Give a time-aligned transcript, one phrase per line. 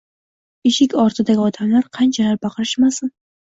[0.69, 3.17] Eshik ortidagi odamlar qanchalar baqirishmasin